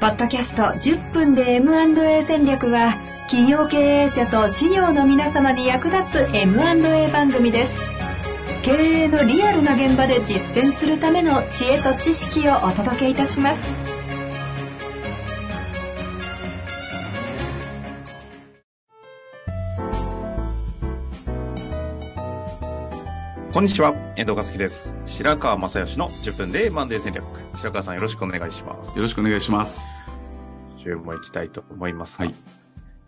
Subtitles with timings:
[0.00, 2.94] ポッドキャスト10分で M&A 戦略は
[3.28, 7.78] 企業経営者と事業の皆様に役立つ M&A 番組です。
[8.62, 13.99] 経営のリアルな現場で実践するための知恵と知識をお届けいたします。
[23.52, 24.94] こんにちは、遠藤和樹です。
[25.06, 27.24] 白川正義の10分でマンデー戦略。
[27.56, 28.96] 白川さんよろしくお願いします。
[28.96, 30.08] よろしくお願いします。
[30.78, 32.34] 週も行きたいと思いますが、はい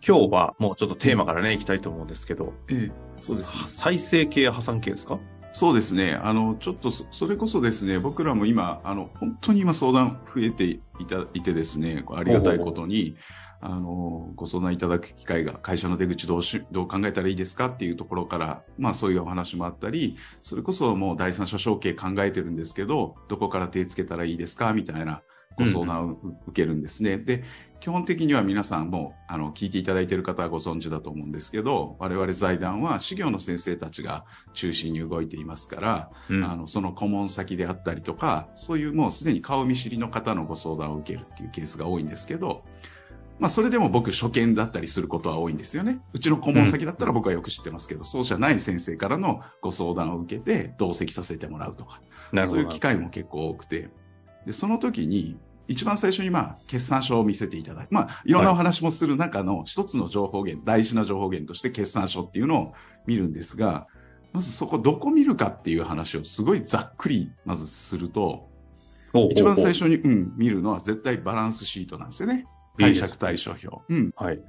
[0.05, 3.55] 今日はもうちょっとテーマからね、行きたいと思うんですけど、ええ、そうです。
[3.69, 5.17] 再生系、破産系ですか？
[5.53, 6.13] そうですね。
[6.15, 13.15] あの、ちょっとそ、それこそですね、僕らも今、あの、本当に今相談増えていた、いてですね、ありがたいことに、
[13.61, 17.67] あの、ご相談いただく機会が、会社の出口どうし、どう考えたらいいですか？
[17.67, 24.73] っていうところから、まあそういうお話もあったり、それこそもう第三者承継考えてるんですけど、どこから手つけたらいいですか？
[24.73, 25.21] みたいな
[25.55, 26.17] ご相談を
[26.47, 27.19] 受けるんですね。
[27.19, 27.43] で、
[27.83, 42.63] 基本的には皆さんも、あの、聞いていただいている方はご存知だと思うんですけど、我々財団は、事業の先生たちが中心に動いていますから、うんあの、その顧問先であったりとか、そういうもうすでに顔見知りの方のご相談を受けるっていうケースが多いんですけど、
[43.39, 45.99] まあ、それでも僕、初見だったりすることは多いんですよね。
[46.13, 51.99] うちの顧問先だったら僕はよく知ってますけど、そうじゃない先生からのご相談を受けて、同席させてもらうとか。
[52.47, 53.89] そういう機会も結構多くて、
[54.45, 55.35] で、その時に、
[55.67, 62.73] 一番最初にまあ、決算書を見せていただいて、まあ、いろんなお話もする中の一つの情報源、大事な情報源として決算書っていうのを
[63.05, 63.87] 見るんですが、
[64.33, 68.49] まずそこどこ見るかっていう話をすごいざっくりまずすると、
[69.31, 72.45] 一番最初に、うん、見るのは絶対バランスシートなんですよね。
[72.79, 73.69] 解釈対象表。
[73.87, 74.11] うん。
[74.15, 74.41] はい。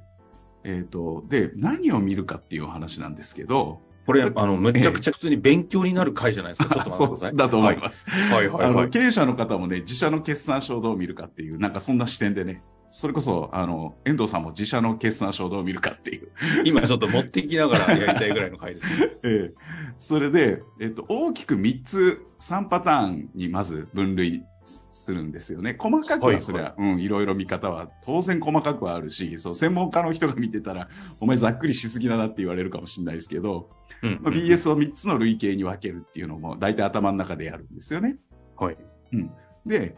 [0.63, 6.75] えっ、と、で、何を見るかっていうお話なんですけど、これ、あの、めちゃくちゃ普通に勉強になる回じゃないですか。
[6.75, 7.29] ちょっと待ってください。
[7.31, 8.09] そうだと思います。
[8.09, 8.65] はいはいはい。
[8.65, 16.29] あの経営者の方もね、自社の決算書をどう見るかっていう、なんかそんな視点でね、それこそ、あの、遠藤さんも自社の決算書をどう見るかっていう。
[16.65, 19.09] 今ちょっと持ってきながらやりたいぐらいの回ですね。
[19.23, 19.53] ええ
[19.99, 24.43] それで、えっと、大きく3つ、3パターンにまず分類
[24.91, 25.75] するんですよね。
[25.77, 33.69] 細かくはいはそれは、うん、いろいろ見方は当然細かくはあるし、そう、専門家の人が見てたら、お前ざっくりしすぎだなって言われるかもしれないですけど、
[34.01, 38.17] うんまあ、BS を3つの類型に分けるっていうのも大体頭の中でやるんですよね。
[38.57, 38.77] はい。
[39.13, 39.31] うん。
[39.65, 39.95] で、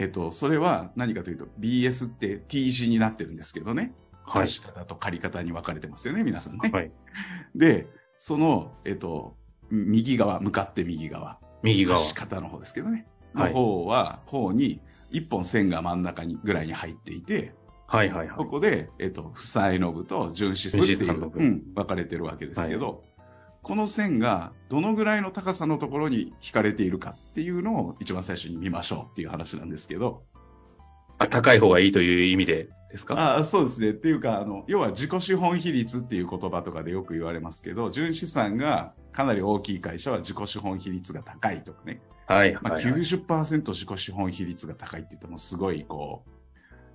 [0.00, 3.82] えっと、それは何かというと、BS って T 字になってるんですけどね。
[3.82, 3.92] はい
[4.42, 6.70] 貸し方と借り方に分かれてますよね、皆さんね。
[6.72, 6.92] はい。
[7.56, 9.36] で、その、えっと、
[9.70, 11.38] 右側、向かって右側。
[11.62, 11.98] 右側。
[11.98, 13.06] 貸し方の方ですけどね。
[13.34, 14.80] はいの方は、方に
[15.10, 17.54] 一本線が真ん中にぐらいに入っていて、
[17.86, 18.36] はいはいはい。
[18.36, 23.02] ここで、えっと、負債の部と純資産っていう、うん、分かれてるわけですけど、
[23.62, 30.22] この線がどのぐらいの高さのところに引かれているかっていうのを一番最初に見ましょうっていう話なんですけど、
[31.18, 33.36] あ、高い方がいいという意味でですか？
[33.36, 33.90] あそうですね。
[33.90, 42.00] っていうか、あの、要は自己資本比率っていう言葉とかでよく言われますけど、純資産がかなり大きい会社は自己資本比率が高いとかね。
[42.26, 42.94] はいまあ、はいはい。
[42.94, 46.24] 90%自己資本比率が高いって言ってもすごいこ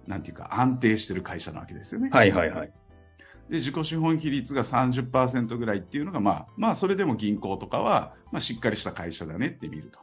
[0.08, 2.10] う、なんていうか安定してる会社なわけですよね。
[2.12, 2.72] はいはいはい。
[3.50, 10.00] で、自己資本比率が30%ぐらいっていうのが、まあ、まあ、それでも銀行とかは、まあ、しっかりした会社だねって見ると。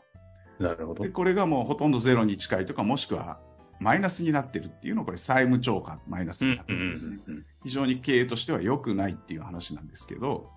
[0.62, 1.10] なるほどで、。
[1.10, 3.40] これがもうほとんどゼロに近いとか、もしくは
[3.80, 7.18] マイナスになってるっていうのは、これ債務超過マイナスになってるんですね。
[7.26, 10.50] うん非常に経営としては良くないっていう話なんですけど、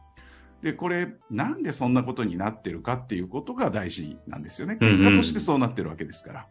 [0.63, 4.78] で、これ、なんでそんなことになってるかっていうことが大事なんですよね。
[4.81, 6.47] うんうん結果としてそうなってるわけですから。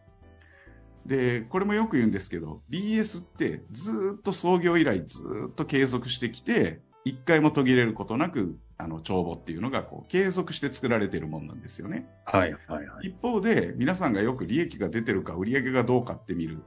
[1.05, 12.07] で、これもよく言うんですけど、BS ってずーっと創業以来ずーっと継続してきて、一回も途切れることなく、あの、帳簿っていうのがこう継続して作られているものなんですよね。
[12.25, 13.07] はいはいはい。
[13.09, 16.63] 一方で、皆さんがよく利益が出てるか売上がどうかって見る、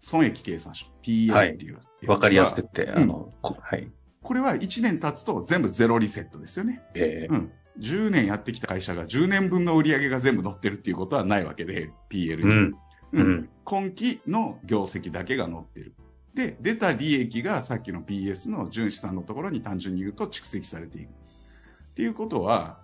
[0.00, 3.90] 損益計算書、PL っていうやつは、わかりやすくって、うんあの、こはい。
[4.22, 6.82] これは1年経つと全部ゼロリセットですよね。
[6.94, 7.52] えうん。
[7.78, 12.42] 10年やってきた会社が10年分の売り上げが全部載ってるっていうことはないわけで、PL に。
[12.42, 12.74] ーうん。
[13.12, 13.48] ううんん。
[13.64, 15.94] 今期の業績だけが載ってる。
[16.34, 21.08] で、出た利益がさっきの PS の純資産のところに単純に言うと蓄積されている。
[21.08, 22.78] っていうことは、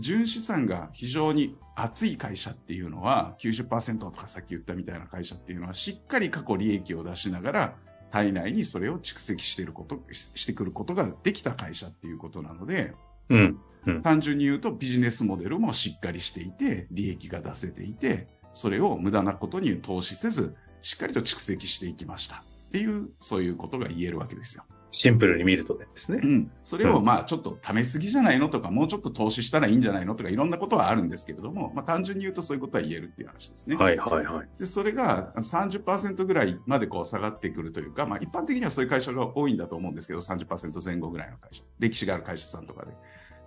[0.00, 7.76] 純資産が非常に厚い会社っていうのは、90%とかさっき言ったみたいな会社っていうのは、しっかり過去利益を出しながら、
[8.10, 12.94] 体内にそれを蓄積していること、ししてくることができた会社っていうことなので、
[13.28, 13.58] うん。
[13.86, 14.02] うん。
[14.02, 22.36] 単純に言うとビジネスモデルもしっかりしていて、利益が出せていて、それを無駄なことに投資せず、しっかりと蓄積していきました。
[22.36, 22.40] っ
[22.72, 24.64] ていう、そういうことが言えるわけですよ。
[24.94, 26.20] シンプルに見るとですね。
[26.22, 26.50] うん。
[26.62, 33.74] それをまあちょっと貯めすぎじゃないのとか、もうちょっと投資したらいいんじゃないのとか、いろんなことはあるんですけれども、まあ単純に言うとそういうことは言えるっていう話ですね。
[33.74, 34.48] はいはいはい。
[34.56, 41.64] で、それが30%ぐらいまでこう下がってくるというか、まあ一般的にはそういう会社が多いんだと思うんですけど、30%前後ぐらいの会社。
[41.80, 42.92] 歴史がある会社さんとかで。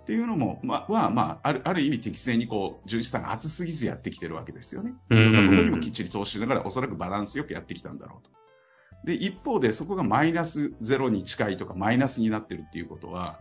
[0.08, 4.94] っていうのも、まあ、は、まあ、ある、ある意味適正にこう、純資産が厚すぎずやってきてるわけですよね。
[5.10, 8.30] いろんなことにもきっちり投資しながら、おそらくバランスよくやってきたんだろうと。
[9.04, 13.38] で、一方でそこがマイナスゼロに近いとかマイナスになってるっていうことは、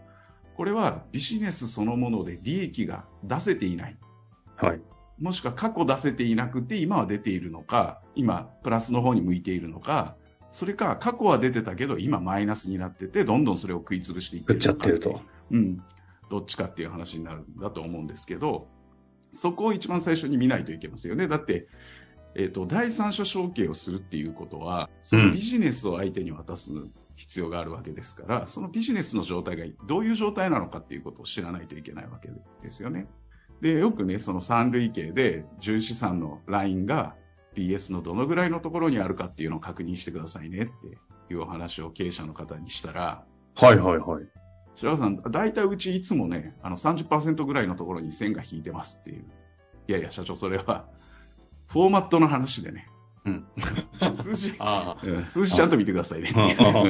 [0.58, 3.98] これはビジネスそのもので利益が出せていない。
[4.58, 4.82] はい。
[5.22, 10.18] もしくは過去出せていなくて今は出ているのか、今プラスの方に向いているのか、
[10.52, 14.58] それか過去は出てたけど今マイナスになってて、どんどんそれを食い潰していってる。
[14.58, 15.22] っちゃってると。
[15.52, 15.82] うん。
[16.30, 18.68] どっちかっていう話になるんだと思うんですけど、
[19.32, 21.28] そこを一番最初に見ないといけますよね。
[21.28, 21.68] だって、
[22.36, 26.72] えっ、ー、と、第三者承継をするっていうことは、そのビジネスを相手に渡す
[27.16, 32.30] 必要があるわけですから、うん、そのビジネスの状態がどういう状態なのかっていうことを知らないといけないわけ
[32.62, 33.08] ですよね。
[33.62, 37.16] で、よくね、その三類型で、純資産のラインが
[37.56, 40.66] BS のどのぐらいのところにあるかっていうのを確認してくださいねっ
[41.28, 43.26] ていうお話を経営者の方にしたら、
[43.56, 44.26] はいはいはい。
[44.78, 49.26] 白川さん、大体うちいつもね、あの30%ぐらいのところに線が引いてますっていう。
[49.88, 50.86] いやいや、社長、それは、
[51.68, 52.88] フォーマットの話でね。
[53.26, 53.46] うん。
[54.24, 54.54] 数字、
[55.26, 56.30] 数字ちゃんと見てくださいね。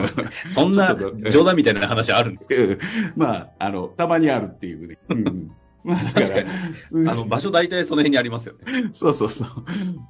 [0.54, 0.95] そんな
[1.31, 2.48] 冗談みたいな話あるんです
[2.78, 2.86] か？
[3.16, 4.98] まあ、あの、たまにあるっていうね。
[5.10, 5.51] うん
[5.88, 6.45] まあ、だから、
[7.12, 8.89] あの、場所大体その辺にありますよね。
[8.92, 9.48] そうそうそう。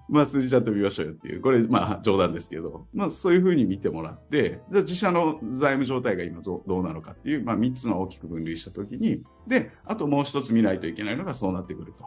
[0.09, 1.41] まあ、数字ちゃんと見ましょうよっていう。
[1.41, 12.05] これ、まあ、冗談ですけど、まあ、そういうふうに見てもらって、じゃあ自社の財務状態が今どうなのかっていう、まあ、3つの大きく分類したときに、で、あともう一つ見ないといけないのがそうなってくると。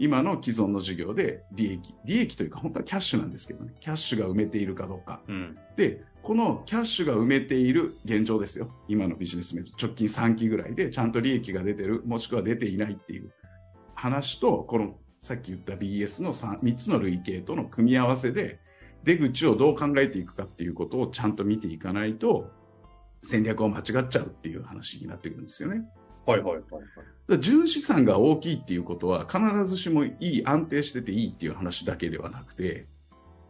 [0.00, 5.20] 今の既存の事業で利益、利益というか本当はキャッシュなんですけどね、キャッシュが埋めているかどうか。
[5.28, 8.70] うん、で、このキャッシュが埋めている現状ですよ。
[8.88, 13.30] 今のビジネスメ直近3期ぐらいでちゃんと利益が出てる、もしくは出ていないっていう
[13.94, 18.58] 話と、このさっき言った BS の 3, 3つの類型との組み合わせで、
[19.04, 22.50] 出口をどう考えていくかっていうことをちゃんと見ていかないと、
[23.22, 25.84] 戦略を間違っちゃうっていう話になってくるんですよね。
[26.30, 26.64] はいはいはい、
[27.28, 27.40] はい。
[27.40, 32.86] 純資産が大きいっていうことは、必ずしもいい、安定してていいっていう話だけではなくて、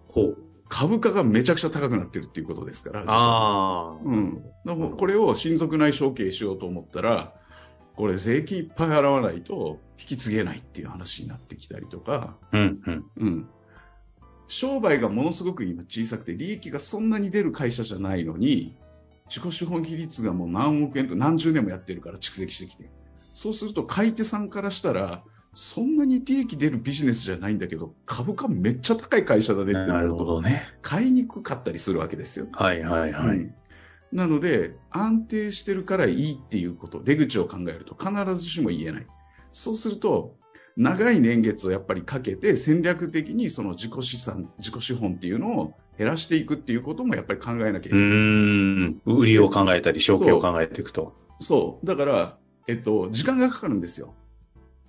[0.09, 0.38] ほう。
[0.69, 3.05] 株価がめちゃくちゃ高くなってるっていうことですから。
[3.06, 3.97] ああ。
[4.05, 4.43] うん。
[4.97, 7.35] これを親族内承継しようと思ったら、
[7.97, 13.05] これ税金いっぱい払わないと引き継げないっていう話になってきたりとか、うん、うん。
[13.17, 13.49] うん。
[14.47, 18.76] 商売がものすごく今小さくて利益がそんなに出る会社じゃないのに、
[19.31, 22.91] 自己資本比率がもう何億円と何十年もやってるから蓄積してきて。
[23.32, 25.23] そうすると買い手さんからしたら、
[25.55, 32.47] そんなに利益出るビジネスじゃないんだけど、株価めっちゃ高い会社だねってなると、ね、買いにくかったりするわけですよ。
[32.53, 33.37] はいはいはい。
[33.38, 33.55] うん、
[34.12, 39.06] なので、安定してるからいいっていうこと、出口を考えると必ずしも言えない。
[39.53, 40.37] そうすると、
[40.76, 47.99] 長い年月をやっぱりかけて戦略的にその自己資産、自己資本っていうのを減らしていくっていうこともやっぱり考えなきゃいけない。
[47.99, 49.02] うん。
[49.05, 51.14] 売りを考えたり、証券を考えていくと。
[51.41, 51.87] そう。
[51.87, 52.38] だから、
[52.69, 54.14] えっと、時間がかかるんですよ。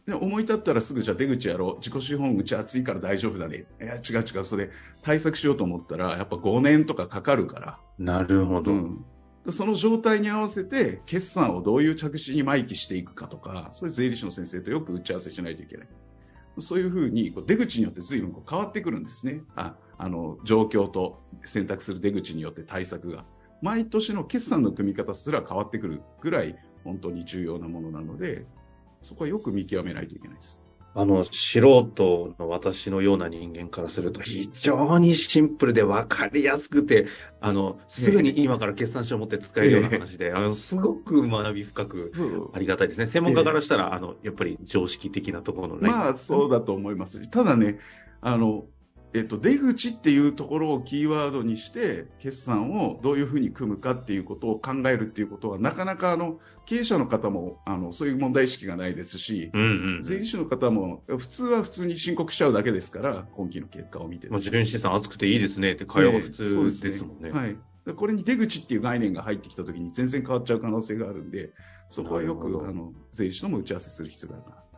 [0.07, 1.75] で思い立ったらすぐじゃあ出口やろう。
[1.79, 3.65] 自己資本うち暑いから大丈夫だね。
[3.81, 4.45] いや、違う違う。
[4.45, 4.69] それ
[5.03, 7.79] 対策しようと思ったら、やっぱ5年とかかかるから。
[7.99, 8.71] なるほど。
[8.71, 9.05] うん
[9.49, 15.87] その状態に合わせて、決算をどういう着地に毎期していくかとか、そういう税理士の先生とよく打ち合わせしないといけない。
[16.59, 19.41] そういうふうに出口によって随分変わってくるんですね。
[19.55, 23.25] ああの状況と選択する出口によって対策が。
[23.61, 28.45] 毎年の決算の組み方すら変わってくるぐらい本当に重要なものなので、
[29.03, 30.60] そこはよく見極めないといけないです。
[30.93, 37.05] あの、素人の私のような人間からすると、非常にシンプルで分かりやすくて、
[37.39, 43.05] あの、すぐに今から決算書を持って使えるような話で、あの、すごく学び深くありがたいですね。
[43.05, 47.79] 専門家からしたら、あの、やっぱり常識的なところのまあ、そうだと思いますただね、
[48.19, 48.65] あの、
[49.13, 64.29] えっと、出口っていうところをキーワードにして、決算をどういうふうに組むかっていうことを考えるっていうことは、なかなかあの、経営者の方も、あの、そういう問題意識がないですし、うんうんうん、税理士の方も、普通は普通に申告しちゃうだけですから、今期の結果を見て。
[64.29, 67.31] まあ、自分資産厚くていいですねって会話が普通ですもんね。
[67.31, 67.57] ねはい。
[67.95, 71.51] これに出口っていう概念が入ってきたときに全然変わっちゃう可能性があるんで、
[71.89, 74.70] そこはよく、あの、税理士とも打ち合わせする必要があるな。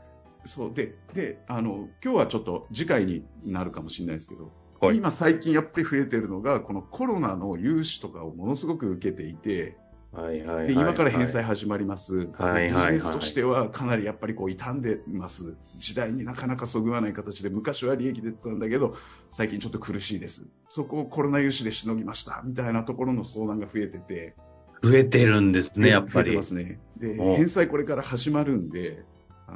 [0.46, 9.78] そうで、で、あの、今日はちょっと次回になるかもしれないですけど、はい、今最近やっぱり増えてるのが、このコロナの融資とかをものすごく受けていて、
[10.14, 18.96] はいはい、で今から返済始まります、はいビジネスとしてはかなりやっぱりこう傷んでます、時代になかなかそぐわない形で昔は利益出てたんだけど
[19.30, 22.44] 最近ちょっと苦しいです、そこをコロナ融資でしのぎました。
[22.46, 24.36] みたいなところの相談が増えてて、
[24.84, 26.14] 増えてるんですね、やっぱり。
[26.14, 26.80] 増えてますね。
[26.98, 29.04] で、返済これから始まるんで、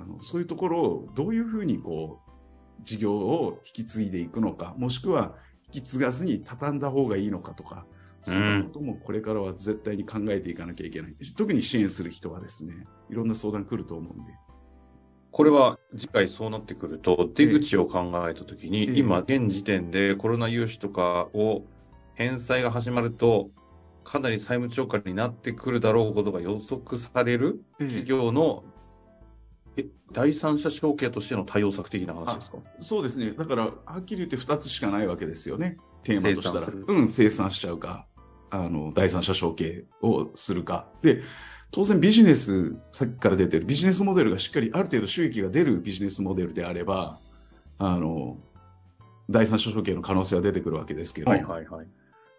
[0.04, 5.36] あのそういうところをどういうふうにこう、事業を引き継いでいくのか、もしくは
[5.74, 7.86] 引き継がずに畳んだ方がいいのかとか、
[8.24, 11.16] そういうこともこれからは絶対に考えていかなきゃいけない。
[11.36, 14.34] 特に支援する人はですね、いろんな相談来ると思うんで。
[15.32, 21.64] これは次回そうなってくると、出口を考えたときに、ええ、今、現時点でコロナ融資とかを
[22.16, 23.50] 返済が始まると、
[24.04, 28.77] かなり債務超過になってくるだろうことが予測される企業の、ええ、
[30.12, 32.58] 第三者承継としての対応策的な話ですか？
[32.80, 33.32] そうですね。
[33.32, 35.78] だから、はっきり言って2つしかないわけですよね。
[36.04, 36.74] テーマとしたら。
[36.88, 38.06] うん、生産しちゃうか、
[38.50, 40.88] あの、第三者承継をするか。
[41.02, 41.22] で、
[41.72, 47.20] 当然ビジネス、さっきから出てるビジネスモデルがしっかりある程度収益が出るビジネスモデルであれば、
[47.78, 48.38] あの、
[49.30, 51.88] 第三者承継の可能性は出てくるわけですけど、はいはいはい、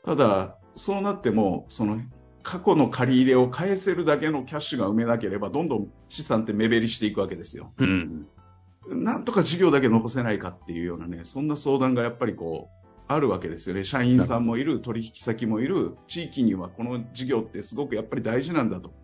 [0.05, 2.01] ただ、そうなっても、その
[2.49, 7.75] 過去の借り入れを返せるだけのキャッシュが埋めなければ、どんどん資産って目減りしていくわけですよ。
[7.77, 8.27] うん、
[8.89, 13.85] なんとか事業だけ残せないかっていうようなね、そんな相談がやっぱりこう、あるわけですよね。
[13.85, 18.95] 社員さんもいる、取引先もいる、地域にはこの事業ってすごくやっぱり大事なんだと。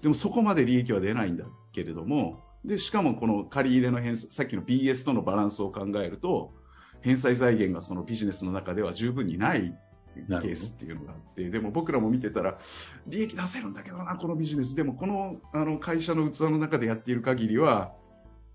[0.00, 6.54] でもそこまで利益は出ないんだけれども、で、しかもこの借り入れの返済、さっきの BS とのバランスを考えると、
[7.02, 9.78] 返済財源がそのビジネスの中では十分にない
[10.26, 12.58] ケースっていうのがあって、でも僕らも見てたら、
[13.06, 14.74] 利益出せるんだけどな、このビジネス。
[14.74, 17.92] でもこのあの会社の器の中でやっている限りは、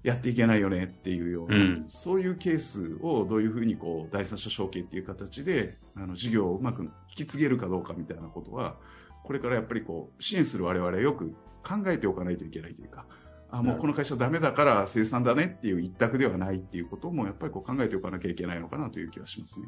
[0.03, 8.75] やっていけないよねっていうような、うん、そういうケースをどういうふうにこう第三者承継っていう形であの事業をうまく引き継げるかどうかみたいなことは
[9.23, 13.05] これからやっぱりこう支援する我々はよく考えておかないといけないというか、
[13.49, 19.67] あもうこの会社ダメだから生産だねっていう一択ではないっていうこともやっぱりこう考えておかなきゃいけないのかなという気がしますね。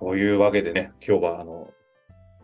[0.00, 1.72] というわけでね、今日はあの、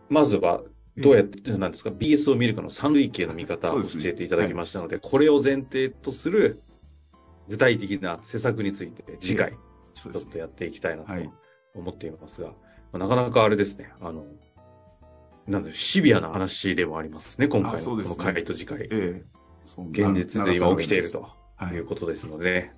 [0.09, 0.61] まずは
[0.95, 6.61] どうやって、なんですか、BS を見るかの三類型の見方を教えていただきましたので、でねはい、これを前提とする
[7.49, 9.53] 具体的な施策について次回、
[9.95, 11.11] ちょっとやっていきたいなと
[11.73, 12.53] 思っていますが、は
[12.95, 14.25] い、なかなかあれですね、あの、
[15.47, 18.81] なんだシビアな話でもありますね、今回のこの回と次回。
[18.83, 19.25] ええ、
[19.91, 21.29] 現実で今起きていると
[21.73, 21.79] い。
[21.79, 22.71] うことですので、はい、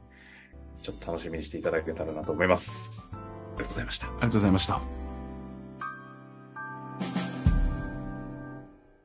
[0.83, 3.07] ちょっと楽しみにしていただけたらなと思います。
[3.59, 4.07] ありがとうございました。
[4.07, 5.08] ありがとうございました。